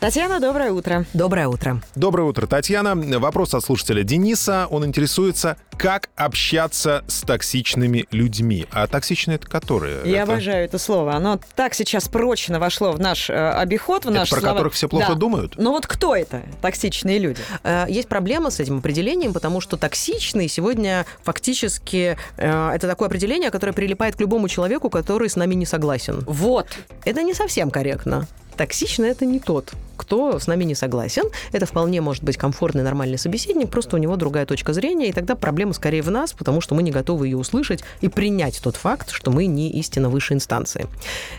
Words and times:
Татьяна, 0.00 0.38
доброе 0.38 0.70
утро. 0.70 1.06
Доброе 1.12 1.48
утро. 1.48 1.82
Доброе 1.96 2.22
утро, 2.22 2.46
Татьяна. 2.46 2.94
Вопрос 3.18 3.52
от 3.54 3.64
слушателя 3.64 4.04
Дениса. 4.04 4.68
Он 4.70 4.86
интересуется, 4.86 5.56
как 5.76 6.08
общаться 6.14 7.04
с 7.08 7.22
токсичными 7.22 8.06
людьми. 8.12 8.66
А 8.70 8.86
токсичные 8.86 9.36
это 9.36 9.48
которые? 9.48 10.08
Я 10.08 10.22
это... 10.22 10.32
обожаю 10.34 10.64
это 10.64 10.78
слово. 10.78 11.14
Оно 11.14 11.40
так 11.56 11.74
сейчас 11.74 12.06
прочно 12.06 12.60
вошло 12.60 12.92
в 12.92 13.00
наш 13.00 13.28
э, 13.28 13.50
обиход, 13.50 14.04
в 14.04 14.10
это 14.10 14.18
наш 14.18 14.30
про 14.30 14.38
слово... 14.38 14.52
которых 14.52 14.74
все 14.74 14.88
плохо 14.88 15.14
да. 15.14 15.14
думают? 15.14 15.54
Ну 15.56 15.72
вот 15.72 15.88
кто 15.88 16.14
это, 16.14 16.42
токсичные 16.62 17.18
люди? 17.18 17.40
Э, 17.64 17.86
Есть 17.88 18.06
проблема 18.06 18.50
с 18.50 18.60
этим 18.60 18.78
определением, 18.78 19.32
потому 19.32 19.60
что 19.60 19.76
токсичный 19.76 20.46
сегодня 20.46 21.06
фактически 21.24 22.16
э, 22.36 22.70
это 22.72 22.86
такое 22.86 23.08
определение, 23.08 23.50
которое 23.50 23.72
прилипает 23.72 24.14
к 24.14 24.20
любому 24.20 24.46
человеку, 24.48 24.90
который 24.90 25.28
с 25.28 25.34
нами 25.34 25.56
не 25.56 25.66
согласен. 25.66 26.22
Вот. 26.24 26.68
Это 27.04 27.24
не 27.24 27.34
совсем 27.34 27.72
корректно. 27.72 28.28
Токсичный 28.56 29.10
это 29.10 29.24
не 29.24 29.38
тот, 29.38 29.72
кто 29.98 30.38
с 30.38 30.46
нами 30.46 30.64
не 30.64 30.74
согласен. 30.74 31.24
Это 31.52 31.66
вполне 31.66 32.00
может 32.00 32.24
быть 32.24 32.38
комфортный, 32.38 32.82
нормальный 32.82 33.18
собеседник, 33.18 33.68
просто 33.68 33.96
у 33.96 33.98
него 33.98 34.16
другая 34.16 34.46
точка 34.46 34.72
зрения, 34.72 35.08
и 35.08 35.12
тогда 35.12 35.34
проблема 35.34 35.74
скорее 35.74 36.02
в 36.02 36.10
нас, 36.10 36.32
потому 36.32 36.60
что 36.60 36.74
мы 36.74 36.82
не 36.82 36.90
готовы 36.90 37.26
ее 37.26 37.36
услышать 37.36 37.84
и 38.00 38.08
принять 38.08 38.60
тот 38.62 38.76
факт, 38.76 39.10
что 39.10 39.30
мы 39.30 39.46
не 39.46 39.70
истинно 39.72 40.08
высшей 40.08 40.36
инстанции. 40.36 40.86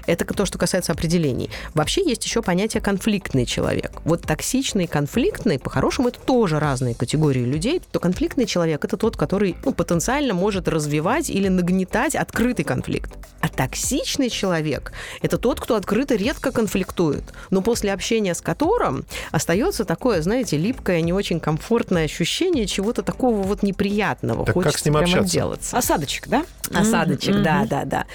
Это 0.06 0.26
то, 0.26 0.46
что 0.46 0.58
касается 0.58 0.92
определений. 0.92 1.50
Вообще 1.74 2.08
есть 2.08 2.24
еще 2.26 2.42
понятие 2.42 2.82
конфликтный 2.82 3.46
человек. 3.46 4.02
Вот 4.04 4.22
токсичный 4.22 4.84
и 4.84 4.88
конфликтный, 4.88 5.58
по-хорошему, 5.58 6.10
это 6.10 6.20
тоже 6.20 6.60
разные 6.60 6.94
категории 6.96 7.44
людей. 7.44 7.82
То 7.92 8.00
конфликтный 8.00 8.46
человек 8.46 8.84
это 8.84 8.98
тот, 8.98 9.18
который 9.18 9.56
ну, 9.66 9.74
потенциально 9.74 10.34
может 10.34 10.68
развивать 10.68 11.30
или 11.30 11.48
нагнетать 11.48 12.16
открытый 12.16 12.66
конфликт. 12.66 13.12
А 13.42 13.48
токсичный 13.48 14.30
человек 14.30 14.92
это 15.22 15.38
тот, 15.38 15.60
кто 15.60 15.76
открыто 15.76 16.16
редко 16.16 16.52
конфликтует, 16.52 17.24
но 17.50 17.62
после 17.62 17.94
общения 17.94 18.34
с 18.34 18.42
которым 18.50 19.06
остается 19.30 19.86
такое, 19.86 20.24
знаете, 20.24 20.58
липкое, 20.58 21.02
не 21.02 21.14
очень 21.14 21.40
комфортное 21.40 22.06
ощущение 22.06 22.66
чего-то 22.66 23.04
такого 23.04 23.44
вот 23.44 23.62
неприятного. 23.62 24.44
Так 24.44 24.56
как 24.56 24.64
Хочется 24.64 24.82
с 24.82 24.86
ним 24.86 24.98
общаться? 24.98 25.20
отделаться. 25.20 25.78
Осадочек, 25.78 26.28
да? 26.28 26.46
Осадочек, 26.74 27.36
Мгм, 27.36 27.44
да, 27.44 27.66
да, 27.70 27.86
да. 27.86 28.06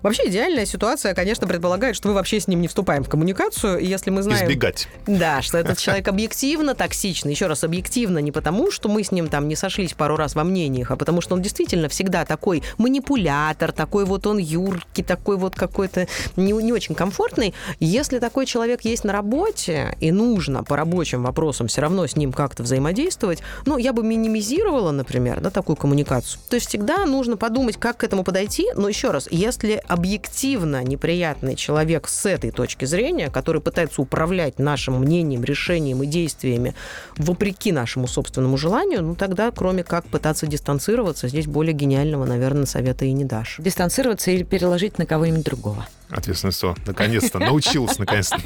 Вообще 0.00 0.28
идеальная 0.28 0.64
ситуация, 0.64 1.14
конечно, 1.14 1.46
предполагает, 1.46 1.94
что 1.94 2.08
мы 2.08 2.14
вообще 2.14 2.40
с 2.40 2.48
ним 2.48 2.62
не 2.62 2.68
вступаем 2.68 3.04
в 3.04 3.10
коммуникацию, 3.10 3.78
и 3.80 3.86
если 3.86 4.08
мы 4.08 4.22
знаем... 4.22 4.46
Избегать. 4.46 4.88
Да, 5.06 5.42
что 5.42 5.58
этот 5.58 5.76
человек 5.84 6.08
объективно 6.08 6.74
токсичный. 6.74 7.32
Еще 7.32 7.46
раз, 7.46 7.62
объективно 7.62 8.18
не 8.18 8.32
потому, 8.32 8.70
что 8.70 8.88
мы 8.88 9.04
с 9.04 9.12
ним 9.12 9.28
там 9.28 9.46
не 9.46 9.56
сошлись 9.56 9.92
пару 9.92 10.16
раз 10.16 10.34
во 10.34 10.44
мнениях, 10.44 10.90
а 10.90 10.96
потому 10.96 11.20
что 11.20 11.34
он 11.34 11.42
действительно 11.42 11.90
всегда 11.90 12.24
такой 12.24 12.62
манипулятор, 12.78 13.72
такой 13.72 14.06
вот 14.06 14.26
он 14.26 14.38
юркий, 14.38 15.02
такой 15.02 15.36
вот 15.36 15.54
какой-то 15.54 16.06
не, 16.36 16.52
не 16.52 16.72
очень 16.72 16.94
комфортный. 16.94 17.52
Если 17.78 18.18
такой 18.20 18.46
человек 18.46 18.82
есть 18.86 19.04
на 19.04 19.12
работе, 19.12 19.81
и 20.00 20.10
нужно 20.10 20.64
по 20.64 20.76
рабочим 20.76 21.22
вопросам 21.22 21.66
все 21.68 21.80
равно 21.80 22.06
с 22.06 22.16
ним 22.16 22.32
как-то 22.32 22.62
взаимодействовать, 22.62 23.42
ну, 23.66 23.78
я 23.78 23.92
бы 23.92 24.02
минимизировала, 24.02 24.90
например, 24.90 25.40
да, 25.40 25.50
такую 25.50 25.76
коммуникацию. 25.76 26.40
То 26.48 26.56
есть 26.56 26.68
всегда 26.68 27.04
нужно 27.06 27.36
подумать, 27.36 27.76
как 27.76 27.98
к 27.98 28.04
этому 28.04 28.24
подойти, 28.24 28.66
но 28.74 28.88
еще 28.88 29.10
раз, 29.10 29.28
если 29.30 29.82
объективно 29.88 30.82
неприятный 30.82 31.56
человек 31.56 32.08
с 32.08 32.26
этой 32.26 32.50
точки 32.50 32.84
зрения, 32.84 33.30
который 33.30 33.60
пытается 33.60 34.02
управлять 34.02 34.58
нашим 34.58 35.00
мнением, 35.00 35.44
решением 35.44 36.02
и 36.02 36.06
действиями 36.06 36.74
вопреки 37.16 37.72
нашему 37.72 38.06
собственному 38.06 38.56
желанию, 38.56 39.02
ну 39.02 39.14
тогда, 39.14 39.50
кроме 39.50 39.84
как 39.84 40.04
пытаться 40.06 40.46
дистанцироваться, 40.46 41.28
здесь 41.28 41.46
более 41.46 41.72
гениального, 41.72 42.24
наверное, 42.24 42.66
совета 42.66 43.04
и 43.04 43.12
не 43.12 43.24
дашь. 43.24 43.56
Дистанцироваться 43.58 44.30
или 44.30 44.42
переложить 44.42 44.98
на 44.98 45.06
кого-нибудь 45.06 45.44
другого. 45.44 45.86
Ответственность. 46.12 46.62
О, 46.62 46.74
наконец-то. 46.86 47.38
Научилась, 47.38 47.98
наконец-то. 47.98 48.38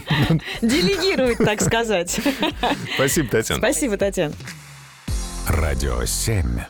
Делегировать, 0.62 1.38
так 1.38 1.60
сказать. 1.60 2.18
Спасибо, 2.94 3.28
Татьяна. 3.28 3.60
Спасибо, 3.60 3.96
Татьяна. 3.96 4.34
Радио 5.48 6.04
7. 6.04 6.60